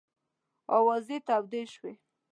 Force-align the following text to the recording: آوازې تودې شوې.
آوازې 0.77 1.17
تودې 1.27 1.63
شوې. 1.73 1.93